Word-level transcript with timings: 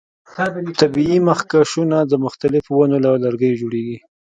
طبیعي 0.79 1.17
مخکشونه 1.29 1.97
د 2.11 2.13
مختلفو 2.25 2.71
ونو 2.75 2.97
له 3.05 3.09
لرګیو 3.23 3.59
جوړیږي. 3.61 3.97